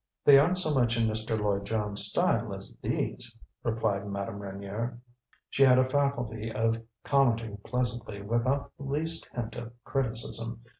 [0.25, 1.39] "They aren't so much in Mr.
[1.39, 4.97] Lloyd Jones' style as these," replied Madame Reynier.
[5.51, 10.63] She had a faculty of commenting pleasantly without the least hint of criticism.